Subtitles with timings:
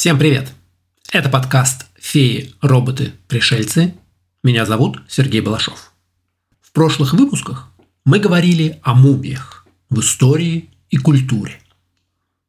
[0.00, 0.54] Всем привет!
[1.12, 3.94] Это подкаст «Феи, роботы, пришельцы».
[4.42, 5.92] Меня зовут Сергей Балашов.
[6.62, 7.68] В прошлых выпусках
[8.06, 11.60] мы говорили о мумиях в истории и культуре.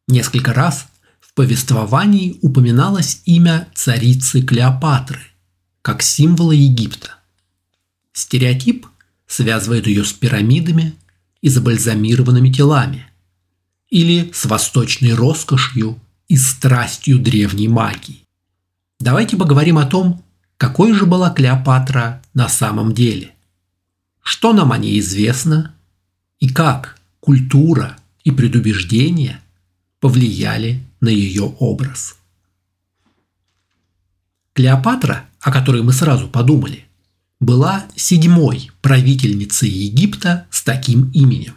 [0.07, 0.87] Несколько раз
[1.19, 5.19] в повествовании упоминалось имя царицы Клеопатры
[5.81, 7.15] как символа Египта.
[8.13, 8.87] Стереотип
[9.27, 10.95] связывает ее с пирамидами
[11.41, 13.07] и забальзамированными телами
[13.89, 15.99] или с восточной роскошью
[16.31, 18.25] и страстью древней магии.
[19.01, 20.23] Давайте поговорим о том,
[20.55, 23.35] какой же была Клеопатра на самом деле.
[24.21, 25.75] Что нам о ней известно
[26.39, 29.41] и как культура и предубеждения
[29.99, 32.15] повлияли на ее образ.
[34.53, 36.85] Клеопатра, о которой мы сразу подумали,
[37.41, 41.55] была седьмой правительницей Египта с таким именем.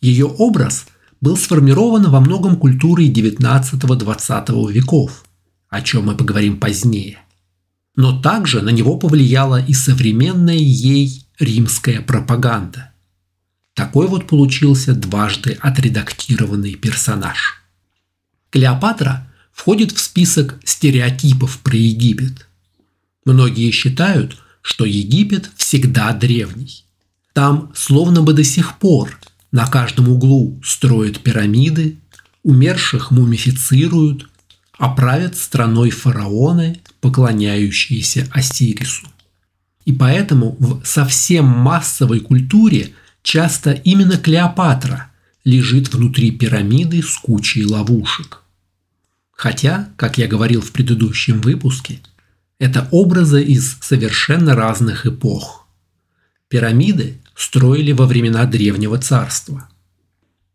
[0.00, 0.86] Ее образ
[1.20, 5.24] был сформирован во многом культурой XIX-XX веков,
[5.68, 7.18] о чем мы поговорим позднее.
[7.94, 12.92] Но также на него повлияла и современная ей римская пропаганда.
[13.74, 17.62] Такой вот получился дважды отредактированный персонаж.
[18.50, 22.46] Клеопатра входит в список стереотипов про Египет.
[23.24, 26.84] Многие считают, что Египет всегда древний.
[27.32, 29.18] Там словно бы до сих пор
[29.56, 31.96] на каждом углу строят пирамиды,
[32.42, 34.28] умерших мумифицируют,
[34.76, 39.06] а правят страной фараоны, поклоняющиеся Осирису.
[39.86, 45.10] И поэтому в совсем массовой культуре часто именно Клеопатра
[45.42, 48.42] лежит внутри пирамиды с кучей ловушек.
[49.32, 52.00] Хотя, как я говорил в предыдущем выпуске,
[52.58, 55.66] это образы из совершенно разных эпох.
[56.48, 59.68] Пирамиды строили во времена Древнего Царства.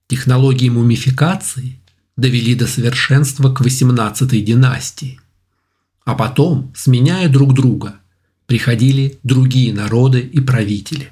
[0.08, 1.80] Технологии мумификации
[2.18, 5.20] довели до совершенства к 18 династии.
[6.04, 7.96] А потом, сменяя друг друга,
[8.48, 11.12] приходили другие народы и правители.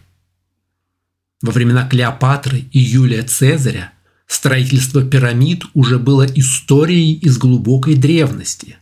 [1.41, 3.93] Во времена Клеопатры и Юлия Цезаря
[4.27, 8.77] строительство пирамид уже было историей из глубокой древности,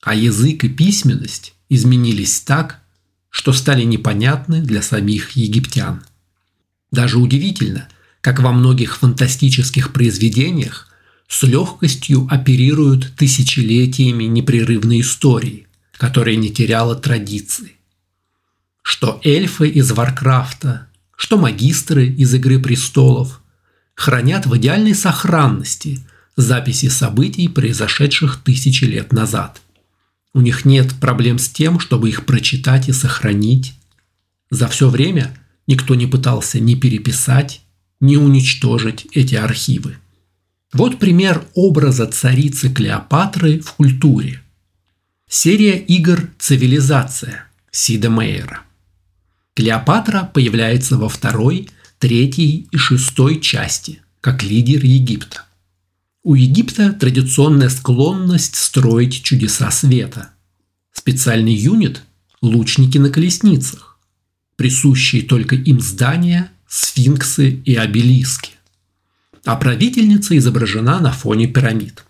[0.00, 2.80] а язык и письменность изменились так,
[3.28, 6.04] что стали непонятны для самих египтян.
[6.94, 7.88] Даже удивительно,
[8.20, 10.86] как во многих фантастических произведениях
[11.26, 15.66] с легкостью оперируют тысячелетиями непрерывной истории,
[15.96, 17.72] которая не теряла традиции.
[18.82, 23.40] Что эльфы из Варкрафта, что магистры из «Игры престолов»
[23.96, 26.06] хранят в идеальной сохранности
[26.36, 29.62] записи событий, произошедших тысячи лет назад.
[30.32, 33.74] У них нет проблем с тем, чтобы их прочитать и сохранить.
[34.50, 37.62] За все время никто не пытался ни переписать,
[38.00, 39.96] ни уничтожить эти архивы.
[40.72, 44.42] Вот пример образа царицы Клеопатры в культуре.
[45.28, 48.62] Серия игр «Цивилизация» Сида Мейера.
[49.54, 55.42] Клеопатра появляется во второй, третьей и шестой части, как лидер Египта.
[56.22, 60.30] У Египта традиционная склонность строить чудеса света.
[60.92, 62.02] Специальный юнит–
[62.42, 63.93] лучники на колесницах,
[64.56, 68.52] присущие только им здания, сфинксы и обелиски.
[69.44, 72.04] А правительница изображена на фоне пирамид.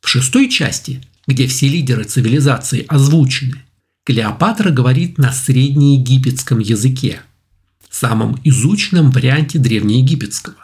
[0.00, 3.62] В шестой части, где все лидеры цивилизации озвучены,
[4.04, 7.20] Клеопатра говорит на среднеегипетском языке,
[7.88, 10.56] самом изученном варианте древнеегипетского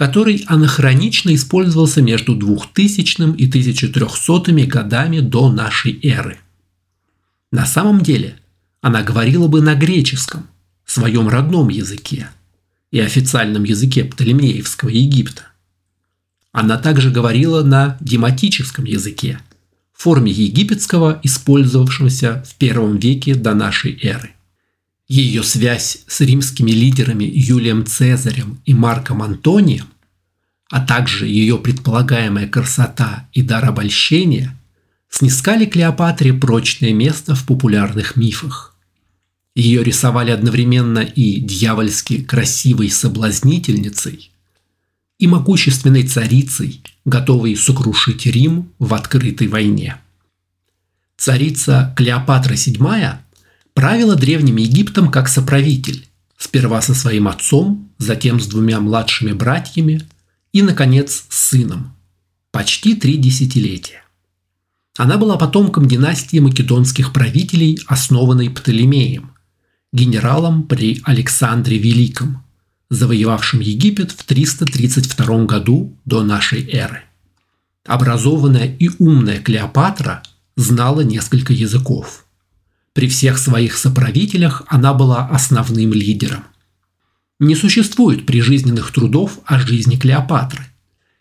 [0.00, 6.38] который анахронично использовался между 2000 и 1300 годами до нашей эры.
[7.52, 8.39] На самом деле
[8.80, 10.46] она говорила бы на греческом,
[10.90, 12.28] своем родном языке
[12.90, 15.44] и официальном языке Птолемеевского Египта.
[16.52, 19.40] Она также говорила на дематическом языке,
[20.00, 24.30] форме египетского, использовавшегося в первом веке до нашей эры.
[25.06, 29.86] Ее связь с римскими лидерами Юлием Цезарем и Марком Антонием,
[30.70, 34.56] а также ее предполагаемая красота и дар обольщения
[35.10, 38.69] снискали Клеопатре прочное место в популярных мифах.
[39.54, 44.30] Ее рисовали одновременно и дьявольски красивой соблазнительницей,
[45.18, 49.96] и могущественной царицей, готовой сокрушить Рим в открытой войне.
[51.16, 53.16] Царица Клеопатра VII
[53.74, 56.06] правила Древним Египтом как соправитель,
[56.38, 60.08] сперва со своим отцом, затем с двумя младшими братьями
[60.52, 61.94] и, наконец, с сыном.
[62.50, 64.02] Почти три десятилетия.
[64.96, 69.29] Она была потомком династии македонских правителей, основанной Птолемеем,
[69.92, 72.44] генералом при Александре Великом,
[72.90, 77.02] завоевавшим Египет в 332 году до нашей эры.
[77.86, 80.22] Образованная и умная Клеопатра
[80.56, 82.26] знала несколько языков.
[82.92, 86.44] При всех своих соправителях она была основным лидером.
[87.38, 90.66] Не существует прижизненных трудов о жизни Клеопатры,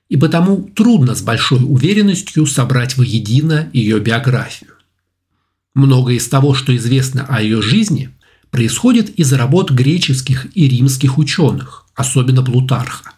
[0.10, 4.72] и потому трудно с большой уверенностью собрать воедино ее биографию.
[5.76, 8.10] Многое из того, что известно о ее жизни,
[8.52, 13.14] происходит из работ греческих и римских ученых, особенно Плутарха.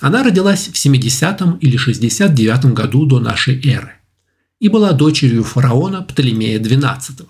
[0.00, 3.92] Она родилась в 70 или 69 году до нашей эры
[4.60, 7.26] и была дочерью фараона Птолемея XII,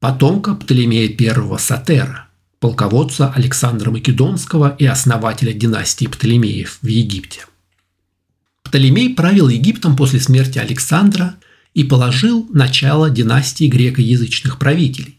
[0.00, 2.28] потомка Птолемея I Сатера,
[2.60, 7.46] полководца Александра Македонского и основателя династии Птолемеев в Египте.
[8.62, 11.36] Птолемей правил Египтом после смерти Александра
[11.74, 15.18] и положил начало династии грекоязычных правителей.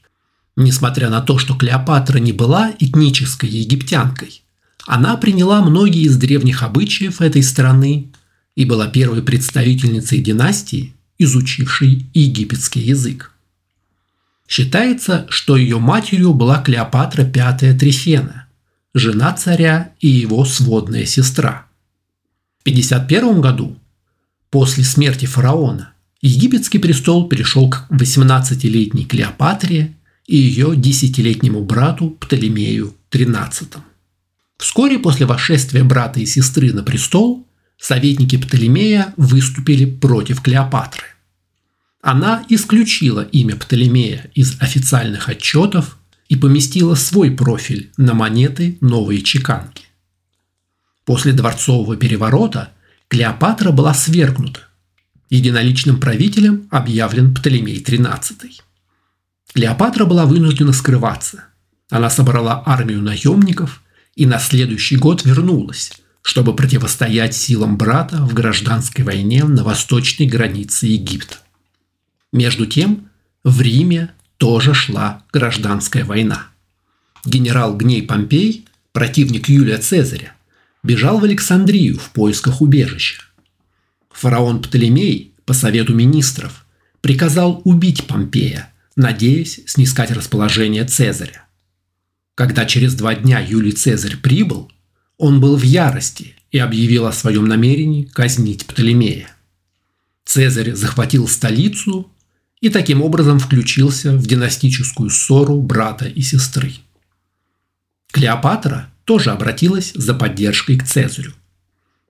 [0.56, 4.44] Несмотря на то, что Клеопатра не была этнической египтянкой,
[4.86, 8.12] она приняла многие из древних обычаев этой страны
[8.56, 13.32] и была первой представительницей династии, изучившей египетский язык.
[14.48, 18.48] Считается, что ее матерью была Клеопатра V Трифена,
[18.94, 21.66] жена царя и его сводная сестра.
[22.60, 23.80] В 51 году,
[24.52, 33.82] после смерти фараона, египетский престол перешел к 18-летней Клеопатре и ее десятилетнему брату Птолемею XIII.
[34.58, 37.48] Вскоре после восшествия брата и сестры на престол
[37.78, 41.04] советники Птолемея выступили против Клеопатры.
[42.02, 45.98] Она исключила имя Птолемея из официальных отчетов
[46.30, 49.86] и поместила свой профиль на монеты новой чеканки.
[51.06, 52.72] После дворцового переворота
[53.08, 54.62] Клеопатра была свергнута.
[55.30, 58.62] Единоличным правителем объявлен Птолемей XIII.
[59.52, 61.46] Клеопатра была вынуждена скрываться.
[61.90, 63.84] Она собрала армию наемников
[64.16, 65.92] и на следующий год вернулась,
[66.22, 71.38] чтобы противостоять силам брата в гражданской войне на восточной границе Египта.
[72.32, 73.10] Между тем,
[73.44, 76.48] в Риме тоже шла гражданская война.
[77.26, 80.34] Генерал Гней Помпей, противник Юлия Цезаря,
[80.82, 83.22] бежал в Александрию в поисках убежища.
[84.12, 86.66] Фараон Птолемей, по совету министров,
[87.02, 91.46] приказал убить Помпея, надеясь снискать расположение Цезаря.
[92.36, 94.72] Когда через два дня Юлий Цезарь прибыл,
[95.18, 99.30] он был в ярости и объявил о своем намерении казнить Птолемея.
[100.26, 102.12] Цезарь захватил столицу
[102.62, 106.74] и таким образом включился в династическую ссору брата и сестры.
[108.12, 111.34] Клеопатра тоже обратилась за поддержкой к Цезарю.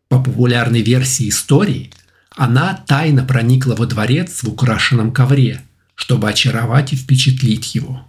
[0.10, 1.92] По популярной версии истории,
[2.36, 5.62] она тайно проникла во дворец в украшенном ковре–
[5.96, 8.06] чтобы очаровать и впечатлить его.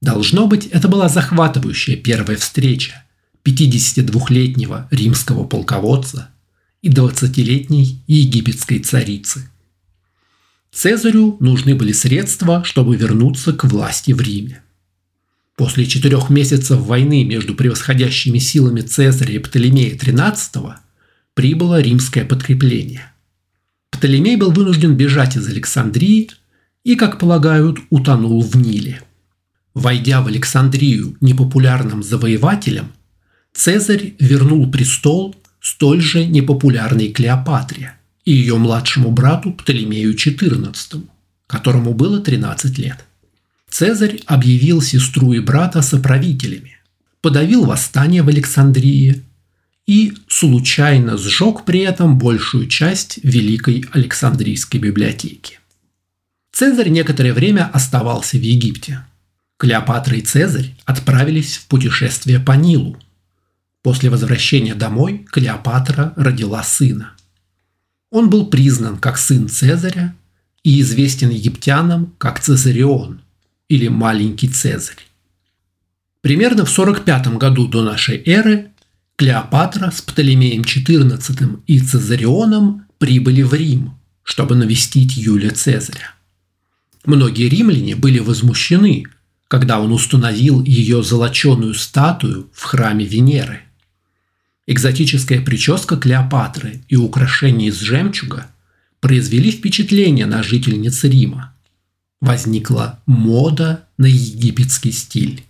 [0.00, 3.04] Должно быть, это была захватывающая первая встреча
[3.44, 6.30] 52-летнего римского полководца
[6.82, 9.50] и 20-летней египетской царицы.
[10.72, 14.62] Цезарю нужны были средства, чтобы вернуться к власти в Риме.
[15.56, 20.76] После четырех месяцев войны между превосходящими силами Цезаря и Птолемея XIII
[21.34, 23.12] прибыло римское подкрепление.
[23.90, 26.30] Птолемей был вынужден бежать из Александрии
[26.84, 29.02] и, как полагают, утонул в Ниле.
[29.74, 32.92] Войдя в Александрию непопулярным завоевателем,
[33.52, 37.94] Цезарь вернул престол столь же непопулярной Клеопатре
[38.24, 41.04] и ее младшему брату Птолемею XIV,
[41.46, 43.04] которому было 13 лет.
[43.68, 46.76] Цезарь объявил сестру и брата соправителями,
[47.20, 49.22] подавил восстание в Александрии
[49.86, 55.58] и случайно сжег при этом большую часть Великой Александрийской библиотеки.
[56.60, 59.02] Цезарь некоторое время оставался в Египте.
[59.56, 62.98] Клеопатра и Цезарь отправились в путешествие по Нилу.
[63.80, 67.14] После возвращения домой Клеопатра родила сына.
[68.10, 70.14] Он был признан как сын Цезаря
[70.62, 73.22] и известен египтянам как Цезарион
[73.70, 75.06] или Маленький Цезарь.
[76.20, 78.70] Примерно в 45 году до нашей эры
[79.16, 86.19] Клеопатра с Птолемеем XIV и Цезарионом прибыли в Рим, чтобы навестить Юлия Цезаря.
[87.04, 89.04] Многие римляне были возмущены,
[89.48, 93.62] когда он установил ее золоченую статую в храме Венеры.
[94.66, 98.46] Экзотическая прическа Клеопатры и украшения из жемчуга
[99.00, 101.54] произвели впечатление на жительниц Рима.
[102.20, 105.42] Возникла мода на египетский стиль.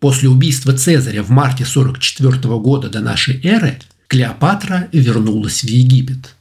[0.00, 6.36] После убийства Цезаря в марте 44 года до нашей эры Клеопатра вернулась в Египет.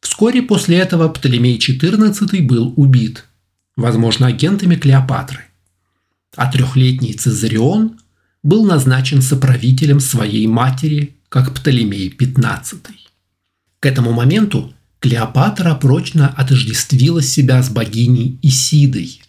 [0.00, 3.24] Вскоре после этого Птолемей XIV был убит–
[3.76, 5.40] возможно, агентами Клеопатры.
[6.36, 7.98] А трехлетний Цезарион
[8.42, 12.78] был назначен соправителем своей матери, как Птолемей XV.
[13.80, 19.22] К этому моменту Клеопатра прочно отождествила себя с богиней Исидой,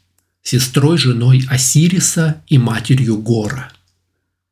[0.43, 3.71] сестрой женой Осириса и матерью Гора.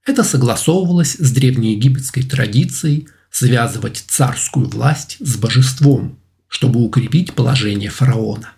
[0.05, 6.17] Это согласовывалось с древнеегипетской традицией связывать царскую власть с божеством,
[6.47, 8.53] чтобы укрепить положение фараона.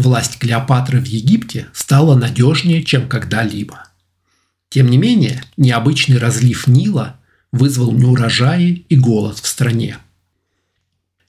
[0.00, 3.84] Власть Клеопатры в Египте стала надежнее, чем когда-либо.
[4.70, 7.20] Тем не менее, необычный разлив Нила
[7.52, 9.98] вызвал неурожаи и голод в стране.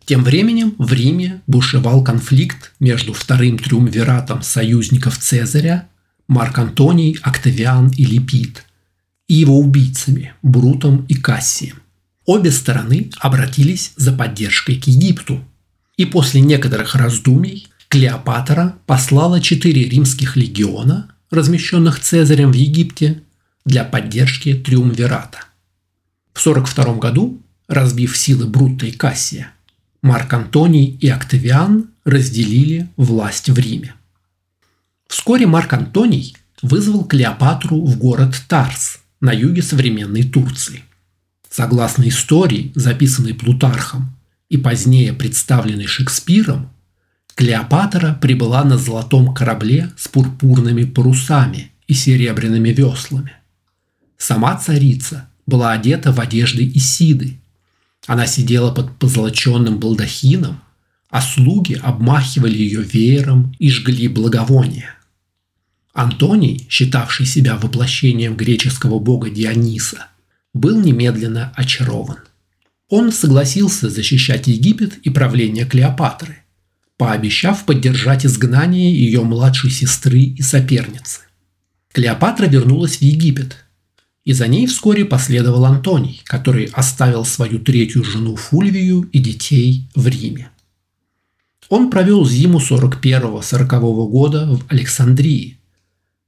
[0.06, 5.90] Тем временем в Риме бушевал конфликт между вторым триумвиратом союзников Цезаря
[6.30, 8.64] Марк Антоний, Октавиан и Липид
[9.28, 11.82] и его убийцами Брутом и Кассием.
[12.26, 15.44] Обе стороны обратились за поддержкой к Египту.
[15.98, 23.22] И после некоторых раздумий Клеопатра послала четыре римских легиона, размещенных Цезарем в Египте,
[23.66, 25.40] для поддержки Триумвирата.
[26.32, 29.52] В 42 году, разбив силы Брутта и Кассия,
[30.02, 33.94] Марк Антоний и Октавиан разделили власть в Риме.
[35.10, 40.86] Вскоре Марк Антоний вызвал Клеопатру в город Тарс на юге современной Турции.
[41.50, 44.16] Согласно истории, записанной Плутархом
[44.48, 46.70] и позднее представленной Шекспиром,
[47.36, 53.34] Клеопатра прибыла на золотом корабле с пурпурными парусами и серебряными веслами.
[54.18, 57.40] Сама царица была одета в одежды Исиды.
[58.08, 60.62] Она сидела под позолоченным балдахином,
[61.10, 64.96] а слуги обмахивали ее веером и жгли благовония.
[65.94, 70.08] Антоний, считавший себя воплощением греческого бога Диониса,
[70.54, 72.18] был немедленно очарован.
[72.88, 76.41] Он согласился защищать Египет и правление Клеопатры,
[77.02, 81.22] пообещав поддержать изгнание ее младшей сестры и соперницы.
[81.92, 83.66] Клеопатра вернулась в Египет,
[84.24, 90.08] и за ней вскоре последовал Антоний, который оставил свою третью жену Фульвию и детей в
[90.08, 90.52] Риме.
[91.70, 95.58] Он провел зиму 41-40 года в Александрии,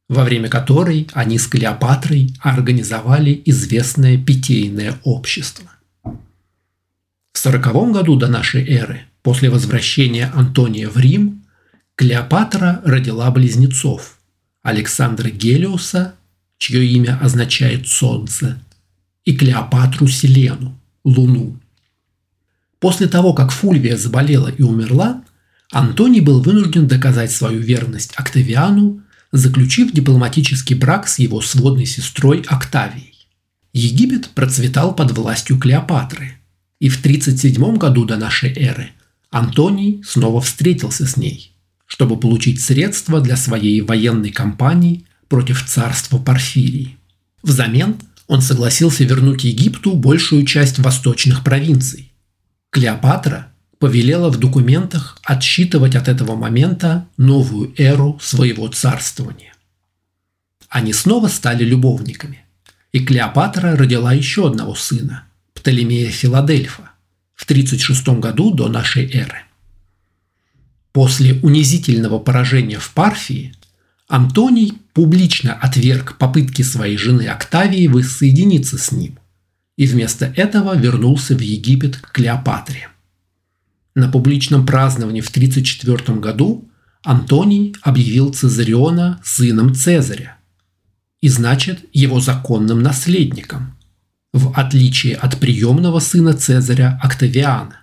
[0.09, 5.69] во время которой они с Клеопатрой организовали известное питейное общество.
[6.03, 11.45] В 40 году до нашей эры, после возвращения Антония в Рим,
[11.95, 14.19] Клеопатра родила близнецов–
[14.63, 16.15] Александра Гелиуса
[16.57, 18.57] чье имя означает «солнце»,
[19.25, 21.59] и Клеопатру Селену, Луну.
[22.79, 25.23] После того, как Фульвия заболела и умерла,
[25.71, 29.01] Антоний был вынужден доказать свою верность Октавиану,
[29.33, 33.27] заключив дипломатический брак с его сводной сестрой Октавией.
[33.73, 36.37] Египет процветал под властью Клеопатры,
[36.79, 38.91] и в 37 году до нашей эры
[39.33, 41.55] Антоний снова встретился с ней,
[41.87, 46.97] чтобы получить средства для своей военной кампании против царства Порфирии.
[47.41, 47.95] Взамен
[48.27, 52.13] он согласился вернуть Египту большую часть восточных провинций.
[52.69, 53.47] Клеопатра
[53.79, 59.53] повелела в документах отсчитывать от этого момента новую эру своего царствования.
[60.69, 62.45] Они снова стали любовниками,
[62.91, 65.23] и Клеопатра родила еще одного сына,
[65.55, 66.92] Птолемея Филадельфа,
[67.35, 69.43] в 36 году до нашей эры.
[70.91, 73.53] После унизительного поражения в Парфии
[74.07, 79.17] Антоний публично отверг попытки своей жены Октавии воссоединиться с ним
[79.75, 82.89] и вместо этого вернулся в Египет к Клеопатре.
[83.95, 86.69] На публичном праздновании в 34 году
[87.03, 90.37] Антоний объявил Цезариона сыном Цезаря
[91.21, 93.77] и значит его законным наследником,
[94.33, 97.81] в отличие от приемного сына Цезаря Октавиана.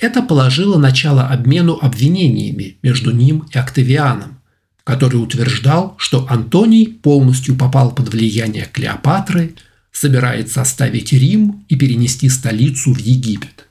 [0.00, 4.40] Это положило начало обмену обвинениями между ним и Октавианом,
[4.84, 9.56] который утверждал, что Антоний полностью попал под влияние Клеопатры,
[9.90, 13.68] собирается оставить Рим и перенести столицу в Египет.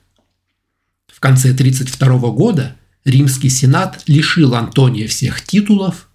[1.06, 6.10] В конце 32 года Римский сенат лишил Антония всех титулов,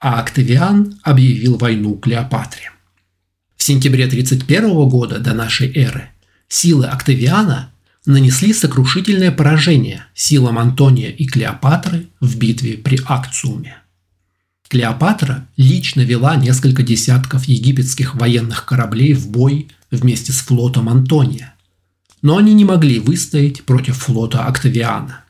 [0.00, 2.72] а Октавиан объявил войну Клеопатре.
[3.58, 6.08] В сентябре 31 года до нашей эры
[6.48, 7.70] силы Октавиана
[8.06, 13.76] нанесли сокрушительное поражение силам Антония и Клеопатры в битве при Акциуме.
[14.68, 21.54] Клеопатра лично вела несколько десятков египетских военных кораблей в бой вместе с флотом Антония,
[22.22, 25.24] но они не могли выстоять против флота Октавиана.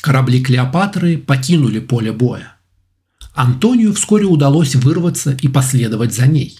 [0.00, 2.56] Корабли Клеопатры покинули поле боя.
[3.34, 6.58] Антонию вскоре удалось вырваться и последовать за ней.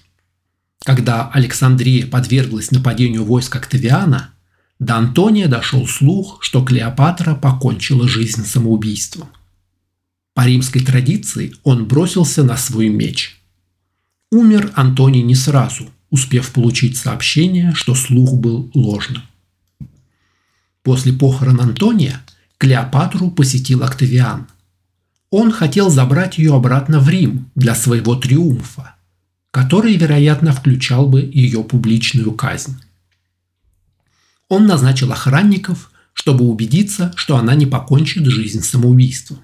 [0.85, 4.31] Когда Александрия подверглась нападению войск Октавиана,
[4.79, 9.29] до Антония дошел слух, что Клеопатра покончила жизнь самоубийством.
[10.35, 13.39] По римской традиции он бросился на свой меч.
[14.31, 19.23] Умер Антоний не сразу, успев получить сообщение, что слух был ложным.
[20.83, 22.25] После похорон Антония
[22.57, 24.47] Клеопатру посетил Октавиан.
[25.31, 28.95] Он хотел забрать ее обратно в Рим для своего триумфа,
[29.51, 32.81] который, вероятно, включал бы ее публичную казнь.
[34.49, 39.39] Он назначил охранников, чтобы убедиться, что она не покончит жизнь самоубийством.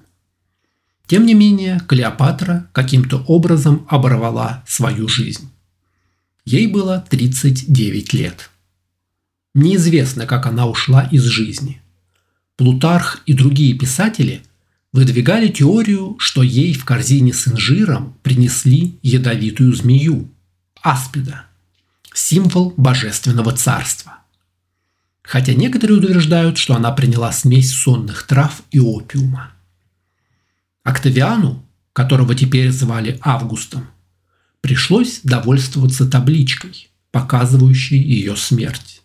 [1.07, 5.49] Тем не менее, Клеопатра каким-то образом оборвала свою жизнь.
[6.43, 8.49] Ей было 39 лет.
[9.53, 11.81] Неизвестно, как она ушла из жизни.
[12.57, 14.43] Плутарх и другие писатели
[14.93, 20.31] выдвигали теорию, что ей в корзине с инжиром принесли ядовитую змею–
[20.81, 21.45] аспида,
[22.13, 24.19] символ божественного царства.
[25.21, 29.51] Хотя некоторые утверждают, что она приняла смесь сонных трав и опиума.
[30.83, 33.87] Октавиану, которого теперь звали Августом,
[34.61, 39.01] пришлось довольствоваться табличкой, показывающей ее смерть.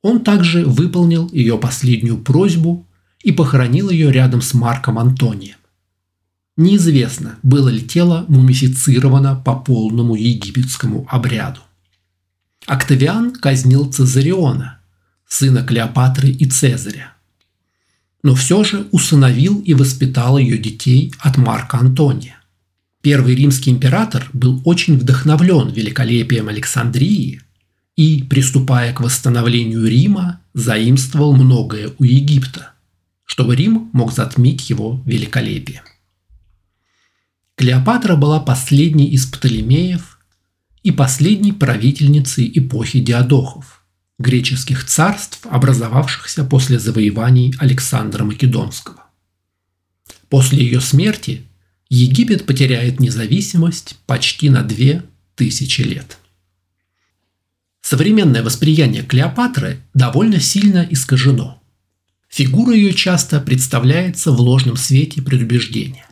[0.00, 2.86] Он также выполнил ее последнюю просьбу
[3.22, 5.56] и похоронил ее рядом с Марком Антонием.
[6.56, 11.60] Неизвестно, было ли тело мумифицировано по полному египетскому обряду.
[12.66, 14.80] Октавиан казнил Цезариона,
[15.26, 17.14] сына Клеопатры и Цезаря,
[18.22, 22.36] но все же усыновил и воспитал ее детей от Марка Антония.
[23.00, 27.40] Первый римский император был очень вдохновлен великолепием Александрии
[27.96, 32.71] и, приступая к восстановлению Рима, заимствовал многое у Египта,
[33.32, 35.82] чтобы Рим мог затмить его великолепие.
[37.54, 40.18] Клеопатра была последней из Птолемеев
[40.82, 43.86] и последней правительницей эпохи Диадохов–
[44.18, 49.04] греческих царств, образовавшихся после завоеваний Александра Македонского.
[50.28, 51.46] После ее смерти
[51.88, 55.04] Египет потеряет независимость почти на две
[55.36, 56.18] тысячи лет.
[57.80, 61.61] Современное восприятие Клеопатры довольно сильно искажено.
[62.32, 66.06] Фигура ее часто представляется в ложном свете предубеждения.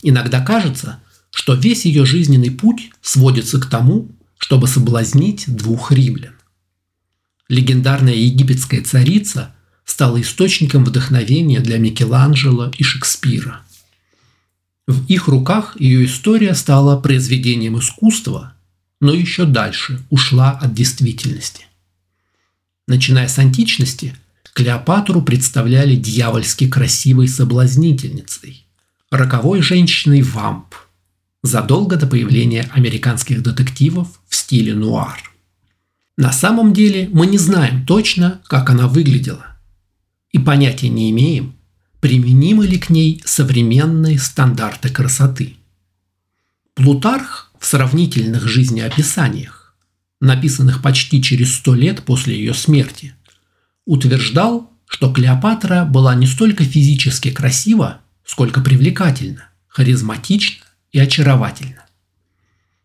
[0.00, 6.32] Иногда кажется, что весь ее жизненный путь сводится к тому, чтобы соблазнить двух римлян.
[7.50, 9.54] Легендарная египетская царица
[9.84, 13.60] стала источником вдохновения для Микеланджело и Шекспира.
[14.86, 18.54] В их руках ее история стала произведением искусства,
[18.98, 21.66] но еще дальше ушла от действительности.
[22.86, 24.16] Начиная с античности,
[24.54, 28.66] Клеопатру представляли дьявольски красивой соблазнительницей,
[29.10, 30.74] роковой женщиной-вамп,
[31.42, 35.20] задолго до появления американских детективов в стиле нуар–
[36.16, 39.46] на самом деле мы не знаем точно, как она выглядела.
[40.30, 41.56] И понятия не имеем,
[42.00, 45.56] применимы ли к ней современные стандарты красоты.
[46.74, 49.76] Плутарх в сравнительных жизнеописаниях,
[50.20, 53.14] написанных почти через сто лет после ее смерти,
[53.84, 61.84] утверждал, что Клеопатра была не столько физически красива, сколько привлекательна, харизматична и очаровательна.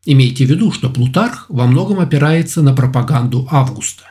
[0.06, 4.06] Имейте в виду, что Плутарх во многом опирается на пропаганду Августа.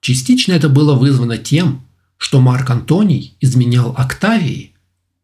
[0.00, 4.74] Частично это было вызвано тем, что Марк Антоний изменял Октавии,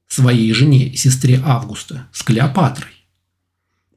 [0.07, 2.93] своей жене и сестре Августа, с Клеопатрой.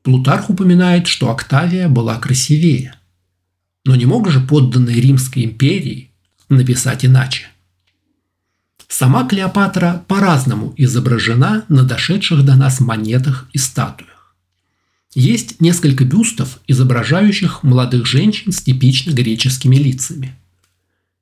[0.03, 2.95] Плутарх упоминает, что Октавия была красивее.
[3.83, 6.12] Но не мог же подданный Римской империи
[6.55, 7.47] написать иначе.
[8.87, 14.35] Сама Клеопатра по-разному изображена на дошедших до нас монетах и статуях.
[15.15, 20.35] Есть несколько бюстов, изображающих молодых женщин с типично греческими лицами.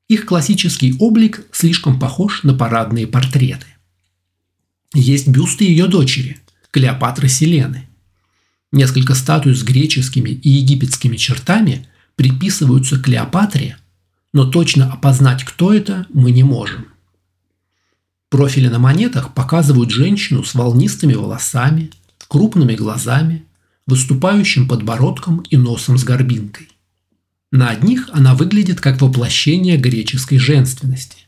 [0.07, 3.67] Их классический облик слишком похож на парадные портреты.
[4.93, 6.37] Есть бюсты ее дочери,
[6.71, 7.87] Клеопатры Селены.
[8.73, 13.77] Несколько статуй с греческими и египетскими чертами приписываются Клеопатре,
[14.33, 16.87] но точно опознать, кто это, мы не можем.
[18.29, 21.91] Профили на монетах показывают женщину с волнистыми волосами,
[22.27, 23.45] крупными глазами–
[23.87, 26.69] выступающим подбородком и носом с горбинкой.
[27.51, 31.25] На одних она выглядит как воплощение греческой женственности,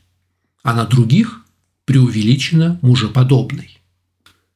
[0.62, 1.44] а на других
[1.84, 3.78] преувеличенно мужеподобной.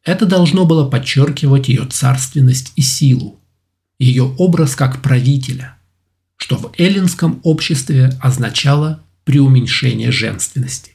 [0.03, 3.39] Это должно было подчеркивать ее царственность и силу,
[3.99, 5.77] ее образ как правителя,
[6.39, 10.93] что в эллинском обществе означало преуменьшение женственности.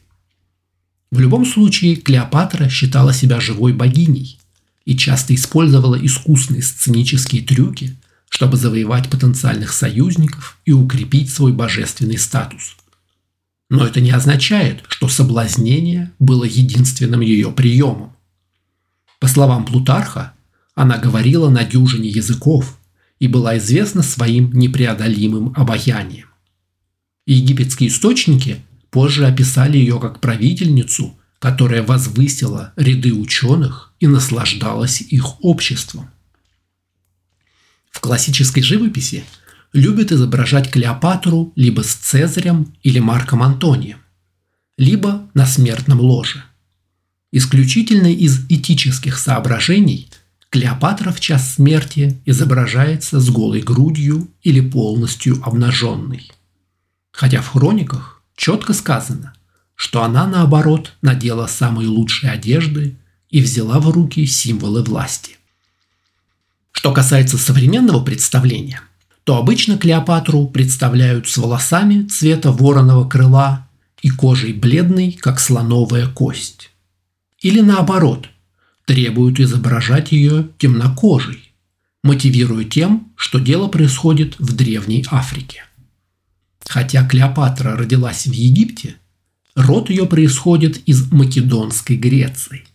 [1.11, 4.39] В любом случае Клеопатра считала себя живой богиней,
[4.85, 7.95] и часто использовала искусные сценические трюки,
[8.29, 12.75] чтобы завоевать потенциальных союзников и укрепить свой божественный статус.
[13.69, 18.15] Но это не означает, что соблазнение было единственным ее приемом.
[19.19, 20.33] По словам Плутарха,
[20.75, 22.77] она говорила на дюжине языков
[23.23, 26.27] и была известна своим непреодолимым обаянием.
[27.25, 28.57] Египетские источники
[28.89, 36.09] позже описали ее как правительницу, которая возвысила ряды ученых и наслаждалась их обществом.
[37.91, 39.23] В классической живописи
[39.71, 43.99] любят изображать Клеопатру либо с Цезарем или Марком Антонием,
[44.77, 46.43] либо на смертном ложе.
[47.31, 50.09] Исключительно из этических соображений
[50.53, 56.31] Клеопатра в час смерти изображается с голой грудью или полностью обнаженной.
[57.11, 59.33] Хотя в хрониках четко сказано,
[59.73, 62.95] что она, наоборот, надела самые лучшие одежды
[63.31, 65.37] и взяла в руки символы власти.
[66.71, 68.81] Что касается современного представления,
[69.23, 73.67] то обычно Клеопатру представляют с волосами цвета вороного крыла
[74.03, 76.69] и кожей бледной, как слоновая кость.
[77.41, 78.29] Или наоборот,
[78.85, 81.53] требуют изображать ее темнокожей,
[82.03, 85.63] мотивируя тем, что дело происходит в Древней Африке.
[86.67, 88.95] Хотя Клеопатра родилась в Египте,
[89.55, 92.65] род ее происходит из Македонской Греции.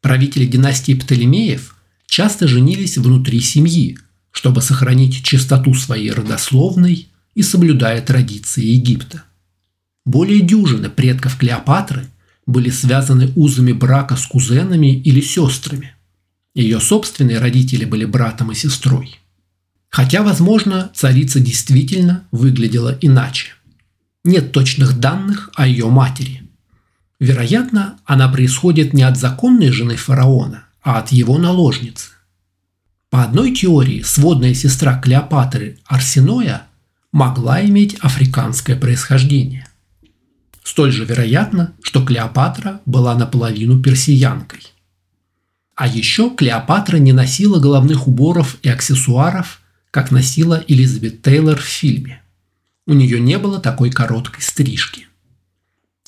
[0.00, 1.74] Правители династии Птолемеев
[2.06, 3.98] часто женились внутри семьи,
[4.30, 9.24] чтобы сохранить чистоту своей родословной и соблюдая традиции Египта.
[10.04, 12.06] Более дюжины предков Клеопатры
[12.48, 15.94] были связаны узами брака с кузенами или сестрами.
[16.54, 19.20] Ее собственные родители были братом и сестрой.
[19.90, 23.48] Хотя, возможно, царица действительно выглядела иначе.
[24.24, 26.42] Нет точных данных о ее матери.
[27.20, 32.12] Вероятно, она происходит не от законной жены фараона, а от его наложницы.
[33.10, 36.62] По одной теории, сводная сестра Клеопатры Арсеноя
[37.12, 39.68] могла иметь африканское происхождение.
[40.68, 44.60] Столь же вероятно, что Клеопатра была наполовину персиянкой.
[45.74, 52.20] А еще Клеопатра не носила головных уборов и аксессуаров, как носила Элизабет Тейлор в фильме.
[52.86, 55.06] У нее не было такой короткой стрижки.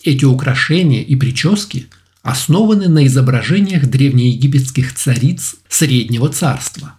[0.05, 1.87] Эти украшения и прически
[2.21, 6.97] основаны на изображениях древнеегипетских цариц Среднего Царства,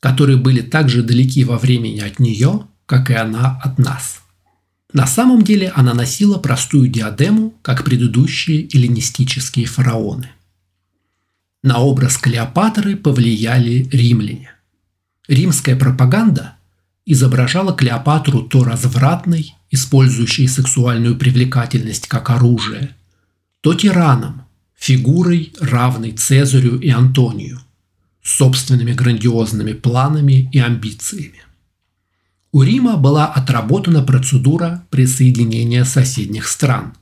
[0.00, 4.18] которые были так же далеки во времени от нее, как и она от нас–
[4.94, 10.30] на самом деле она носила простую диадему, как предыдущие эллинистические фараоны.
[11.64, 14.52] На образ Клеопатры повлияли римляне.
[15.26, 16.54] Римская пропаганда
[17.04, 22.94] изображала Клеопатру то развратной, использующей сексуальную привлекательность как оружие,
[23.62, 24.42] то тираном,
[24.76, 27.60] фигурой, равной Цезарю и Антонию,
[28.22, 31.42] собственными грандиозными планами и амбициями.
[32.54, 36.94] У Рима была отработана процедура присоединения соседних стран.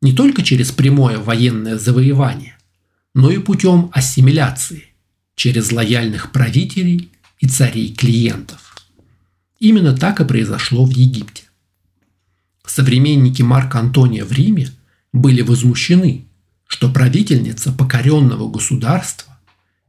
[0.00, 2.56] Не только через прямое военное завоевание,
[3.12, 4.84] но и путем ассимиляции,
[5.34, 7.10] через лояльных правителей
[7.40, 8.88] и царей-клиентов.
[9.58, 11.42] Именно так и произошло в Египте.
[12.64, 14.70] Современники Марка Антония в Риме
[15.12, 16.28] были возмущены,
[16.68, 19.40] что правительница покоренного государства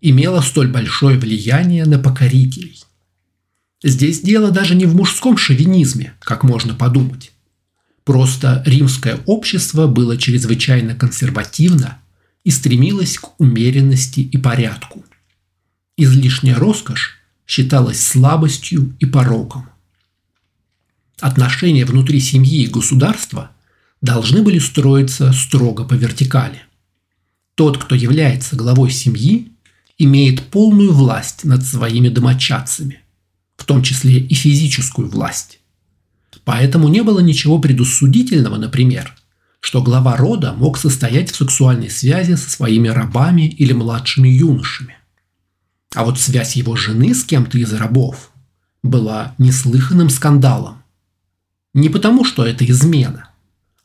[0.02, 2.84] имела столь большое влияние на покорителей.
[3.84, 7.32] Здесь дело даже не в мужском шовинизме, как можно подумать.
[8.04, 12.00] Просто римское общество было чрезвычайно консервативно
[12.44, 15.06] и стремилось к умеренности и порядку.
[15.96, 19.70] Излишняя роскошь считалась слабостью и пороком.
[21.22, 23.52] Отношения внутри семьи и государства
[24.02, 26.62] должны были строиться строго по вертикали.
[27.56, 29.52] Тот, кто является главой семьи,
[29.98, 33.02] имеет полную власть над своими домочадцами–
[33.70, 35.60] том числе и физическую власть.
[36.44, 39.14] Поэтому не было ничего предусудительного, например,
[39.60, 44.96] что глава рода мог состоять в сексуальной связи со своими рабами или младшими юношами.
[45.94, 48.32] А вот связь его жены с кем-то из рабов
[48.82, 50.82] была неслыханным скандалом.
[51.76, 53.30] Не потому, что это измена,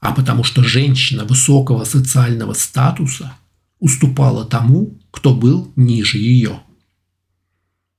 [0.01, 3.35] а потому что женщина высокого социального статуса
[3.81, 6.61] уступала тому, кто был ниже ее.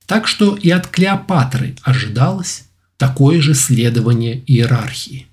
[0.06, 2.64] Так что и от Клеопатры ожидалось
[2.96, 5.26] такое же следование иерархии.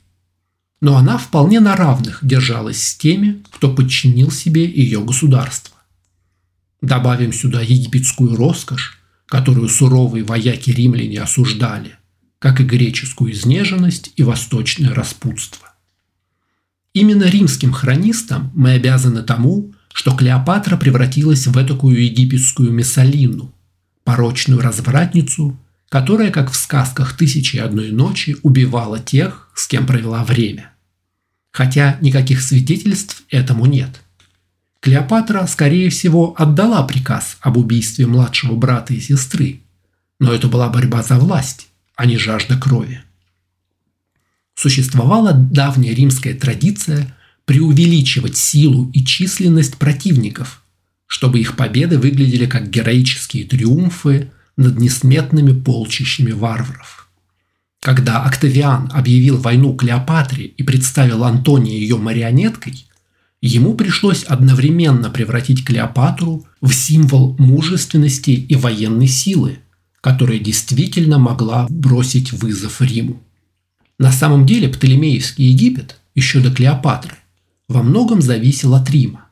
[0.81, 5.77] Но она вполне на равных держалась с теми, кто подчинил себе ее государство.
[6.81, 11.95] Добавим сюда египетскую роскошь, которую суровые вояки римляне осуждали,
[12.39, 15.69] как и греческую изнеженность и восточное распутство.
[16.93, 23.52] Именно римским хронистам мы обязаны тому, что Клеопатра превратилась в такую египетскую Мессалину–
[24.03, 25.57] порочную развратницу,
[25.89, 30.71] которая, как в сказках «Тысячи и одной ночи», убивала тех, с кем провела время.
[31.51, 34.01] Хотя никаких свидетельств этому нет.
[34.79, 39.61] Клеопатра, скорее всего, отдала приказ об убийстве младшего брата и сестры,
[40.19, 43.03] но это была борьба за власть, а не жажда крови.
[44.55, 50.62] Существовала давняя римская традиция преувеличивать силу и численность противников,
[51.13, 57.07] чтобы их победы выглядели как героические триумфы над несметными полчищами варваров.
[57.81, 62.87] Когда Октавиан объявил войну Клеопатре и представил Антония ее марионеткой,
[63.43, 69.59] ему пришлось одновременно превратить Клеопатру в символ мужественности и военной силы,
[70.01, 73.21] которая действительно могла бросить вызов Риму.
[73.99, 77.17] На самом деле Птолемеевский Египет, еще до Клеопатры,
[77.67, 79.22] во многом зависел от Рима.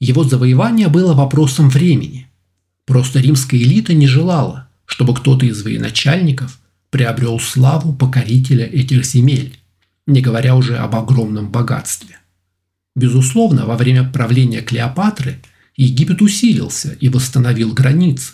[0.00, 2.26] Его завоевание было вопросом времени.
[2.86, 6.58] Просто римская элита не желала, чтобы кто-то из военачальников
[6.88, 9.58] приобрел славу покорителя этих земель,
[10.06, 12.16] не говоря уже об огромном богатстве.
[12.96, 15.40] Безусловно, во время правления Клеопатры
[15.76, 18.32] Египет усилился и восстановил границы.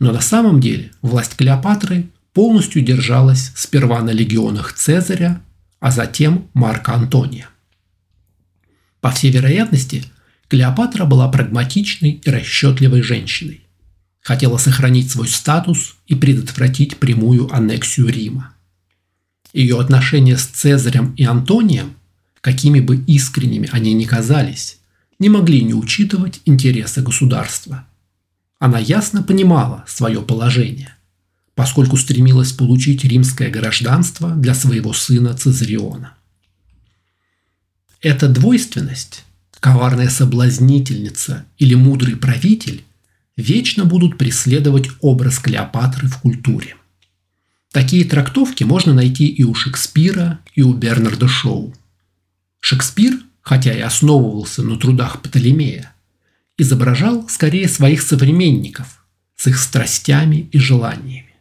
[0.00, 5.40] Но на самом деле власть Клеопатры полностью держалась сперва на легионах Цезаря,
[5.78, 7.48] а затем Марка Антония.
[9.00, 10.04] По всей вероятности,
[10.48, 13.62] Клеопатра была прагматичной и расчетливой женщиной.
[14.20, 18.54] Хотела сохранить свой статус и предотвратить прямую аннексию Рима.
[19.52, 21.94] Ее отношения с Цезарем и Антонием,
[22.40, 24.78] какими бы искренними они ни казались,
[25.18, 27.86] не могли не учитывать интересы государства.
[28.58, 30.94] Она ясно понимала свое положение,
[31.54, 36.14] поскольку стремилась получить римское гражданство для своего сына Цезариона.
[38.00, 39.24] Эта двойственность
[39.64, 42.84] коварная соблазнительница или мудрый правитель
[43.34, 46.76] вечно будут преследовать образ Клеопатры в культуре.
[47.72, 51.74] Такие трактовки можно найти и у Шекспира, и у Бернарда Шоу.
[52.60, 55.94] Шекспир, хотя и основывался на трудах Птолемея,
[56.58, 59.02] изображал скорее своих современников
[59.34, 61.36] с их страстями и желаниями.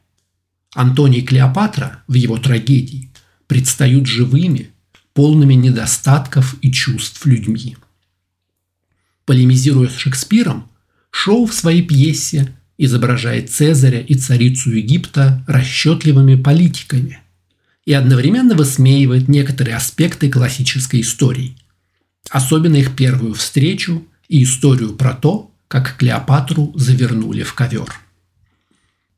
[0.73, 3.11] Антоний и Клеопатра в его трагедии
[3.47, 4.69] предстают живыми,
[5.13, 7.75] полными недостатков и чувств людьми.
[9.25, 10.69] Полемизируя с Шекспиром,
[11.11, 17.19] Шоу в своей пьесе изображает Цезаря и царицу Египта расчетливыми политиками
[17.85, 21.55] и одновременно высмеивает некоторые аспекты классической истории,
[22.29, 27.93] особенно их первую встречу и историю про то, как Клеопатру завернули в ковер.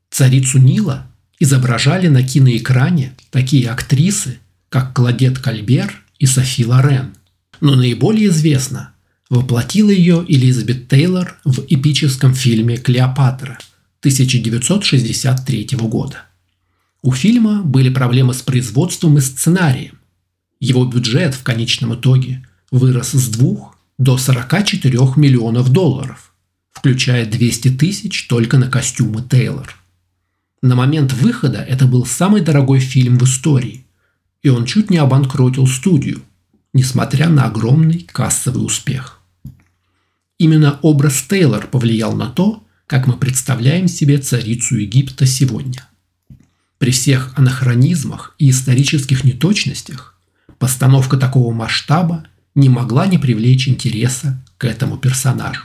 [0.10, 1.08] Царицу Нила
[1.40, 4.40] изображали на киноэкране такие актрисы,
[4.70, 7.14] как Кладет Кальбер и Софи Лорен.
[7.62, 8.95] Но наиболее известна
[9.30, 13.58] воплотила ее Элизабет Тейлор в эпическом фильме «Клеопатра»
[14.00, 16.26] 1963 года.
[17.02, 20.00] У фильма были проблемы с производством и сценарием.
[20.60, 26.34] Его бюджет в конечном итоге вырос с 2 до 44 миллионов долларов,
[26.72, 29.76] включая 200 тысяч только на костюмы Тейлор.
[30.62, 33.86] На момент выхода это был самый дорогой фильм в истории,
[34.42, 36.22] и он чуть не обанкротил студию,
[36.76, 39.22] несмотря на огромный кассовый успех.
[40.38, 45.88] Именно образ Тейлор повлиял на то, как мы представляем себе царицу Египта сегодня.
[46.78, 50.20] При всех анахронизмах и исторических неточностях
[50.60, 55.64] постановка такого масштаба не могла не привлечь интереса к этому персонажу.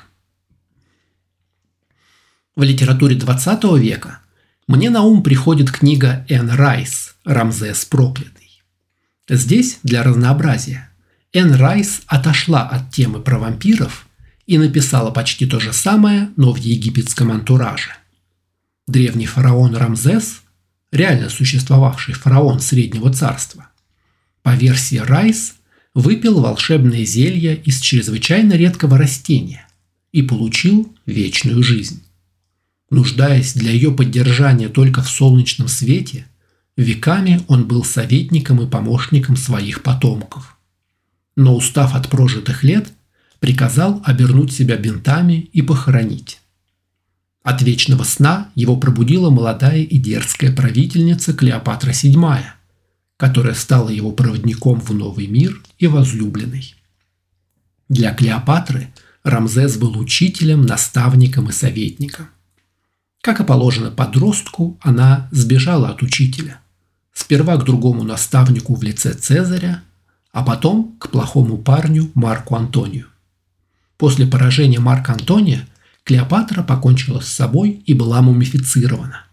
[2.54, 4.20] В литературе 20 века
[4.68, 8.62] мне на ум приходит книга Энн Райс «Рамзес проклятый».
[9.28, 10.89] Здесь, для разнообразия,
[11.32, 14.08] Энн Райс отошла от темы про вампиров
[14.46, 17.92] и написала почти то же самое, но в египетском антураже.
[18.88, 20.42] Древний фараон Рамзес,
[20.90, 23.68] реально существовавший фараон Среднего Царства,
[24.42, 25.54] по версии Райс,
[25.94, 29.68] выпил волшебное зелье из чрезвычайно редкого растения
[30.10, 32.02] и получил вечную жизнь.
[32.90, 36.26] Нуждаясь для ее поддержания только в солнечном свете,
[36.76, 40.56] веками он был советником и помощником своих потомков.
[41.40, 42.92] Но устав от прожитых лет–
[43.40, 46.40] приказал обернуть себя бинтами и похоронить.
[47.42, 52.42] От вечного сна его пробудила молодая и дерзкая правительница Клеопатра VII,
[53.16, 56.74] которая стала его проводником в новый мир и возлюбленной.
[57.88, 58.92] Для Клеопатры
[59.24, 62.28] Рамзес был учителем, наставником и советником.
[63.22, 66.60] Как и положено подростку, она сбежала от учителя.
[67.12, 69.82] Сперва к другому наставнику в лице Цезаря,
[70.32, 73.06] а потом к плохому парню Марку Антонию.
[73.96, 75.66] После поражения Марка Антония
[76.04, 79.24] Клеопатра покончила с собой и была мумифицирована.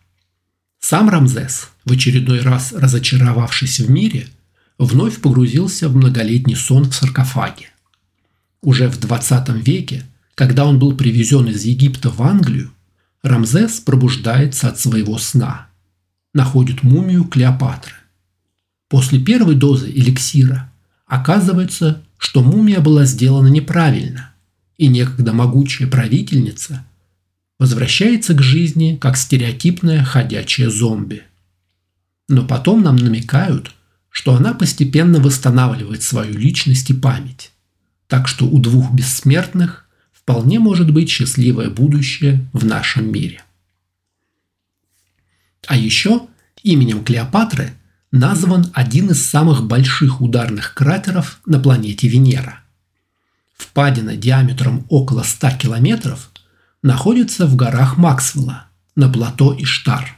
[0.80, 4.28] Сам Рамзес, в очередной раз разочаровавшись в мире,
[4.78, 7.70] вновь погрузился в многолетний сон в саркофаге.
[8.62, 10.06] Уже в 20 веке,
[10.36, 12.72] когда он был привезен из Египта в Англию,
[13.24, 15.68] Рамзес пробуждается от своего сна.
[16.34, 17.94] Находит мумию Клеопатры.
[18.90, 20.72] После первой дозы эликсира
[21.08, 24.34] оказывается, что мумия была сделана неправильно,
[24.78, 26.86] и некогда могучая правительница
[27.58, 31.24] возвращается к жизни как стереотипная ходячая зомби.
[32.30, 33.74] Но потом нам намекают,
[34.10, 37.52] что она постепенно восстанавливает свою личность и память.
[38.08, 43.44] Так что у двух бессмертных вполне может быть счастливое будущее в нашем мире.
[45.68, 46.28] А еще
[46.64, 47.74] именем Клеопатры
[48.12, 52.60] назван один из самых больших ударных кратеров на планете Венера.
[53.58, 56.30] Впадина диаметром около 100 километров
[56.82, 60.16] находится в горах Максвелла на плато Иштар.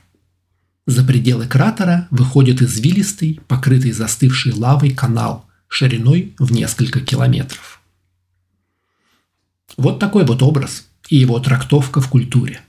[0.86, 7.80] За пределы кратера выходит извилистый, покрытый застывшей лавой канал шириной в несколько километров.
[9.78, 12.62] Вот такой вот образ и его трактовка в культуре.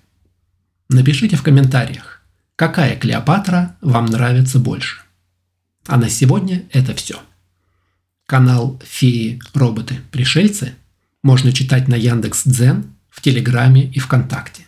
[0.88, 2.22] Напишите в комментариях,
[2.56, 5.00] какая Клеопатра вам нравится больше.
[5.90, 7.18] А на сегодня это все.
[8.26, 10.74] Канал «Феи, роботы, пришельцы»
[11.24, 14.66] можно читать на Яндекс.Дзен, в Телеграме и ВКонтакте.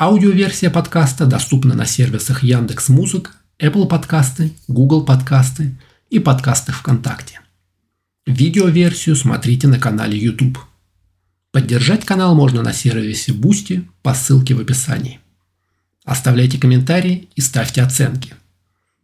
[0.00, 5.76] Аудиоверсия подкаста доступна на сервисах Яндекс Музыка, Apple подкасты, Google подкасты
[6.08, 7.40] и подкасты ВКонтакте.
[8.24, 10.58] Видеоверсию смотрите на канале YouTube.
[11.52, 15.20] Поддержать канал можно на сервисе Boosty по ссылке в описании.
[16.02, 18.32] Оставляйте комментарии и ставьте оценки.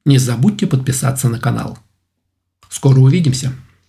[0.04, 1.78] Не забудьте подписаться на канал.
[2.68, 3.52] Скоро увидимся!